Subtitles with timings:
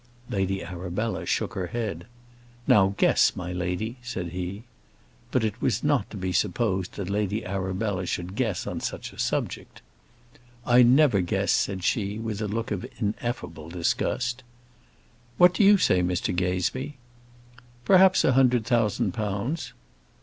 [0.31, 2.07] Lady Arabella shook her head.
[2.65, 4.63] "Now guess, my lady," said he.
[5.29, 9.19] But it was not to be supposed that Lady Arabella should guess on such a
[9.19, 9.83] subject.
[10.65, 14.41] "I never guess," said she, with a look of ineffable disgust.
[15.37, 16.93] "What do you say, Mr Gazebee?"
[17.85, 19.71] "Perhaps a hundred thousand pounds."